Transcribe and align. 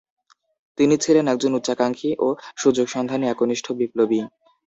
তিনি 0.77 0.95
ছিলেন 0.97 1.25
একজন 1.27 1.51
উচ্চাকাঙ্ক্ষী 1.55 2.11
ও 2.19 2.27
সুযোগসন্ধানী 2.57 3.25
একনিষ্ঠ 3.27 3.65
বিপ্লবী। 3.79 4.19